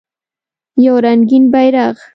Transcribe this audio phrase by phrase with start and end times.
[0.85, 1.95] یو رنګین بیرغ